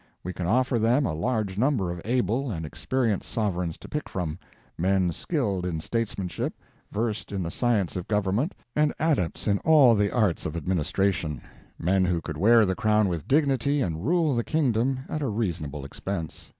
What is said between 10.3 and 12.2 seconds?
of administration men who